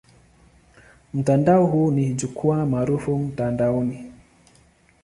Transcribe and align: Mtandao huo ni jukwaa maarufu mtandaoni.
Mtandao 1.13 1.65
huo 1.65 1.91
ni 1.91 2.13
jukwaa 2.13 2.65
maarufu 2.65 3.17
mtandaoni. 3.17 4.11